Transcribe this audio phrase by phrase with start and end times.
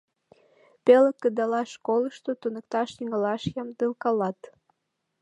[0.85, 4.39] Пеле кыдалаш школышто туныкташ тӱҥалаш ямдылкалат.